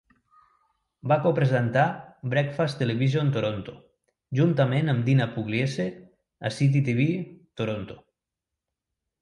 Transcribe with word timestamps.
Va 1.11 1.17
copresentar 1.25 1.83
"Breakfast 2.31 2.79
Television 2.83 3.29
Toronto" 3.37 3.75
juntament 4.41 4.89
amb 4.95 5.07
Dina 5.11 5.29
Pugliese 5.37 5.87
a 6.51 6.53
Citytv 6.57 7.05
Toronto. 7.63 8.01